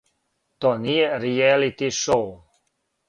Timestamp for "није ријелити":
0.85-1.91